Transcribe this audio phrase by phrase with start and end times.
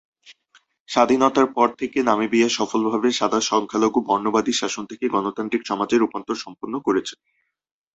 [0.89, 7.19] স্বাধীনতার পর থেকে নামিবিয়া সফলভাবে সাদা সংখ্যালঘু বর্ণবাদী শাসন থেকে গণতান্ত্রিক সমাজে রূপান্তর সম্পন্ন করেছিল।